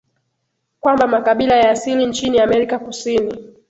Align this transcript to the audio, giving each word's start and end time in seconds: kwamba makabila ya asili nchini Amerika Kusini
kwamba 0.79 1.07
makabila 1.07 1.55
ya 1.55 1.71
asili 1.71 2.05
nchini 2.05 2.39
Amerika 2.39 2.79
Kusini 2.79 3.37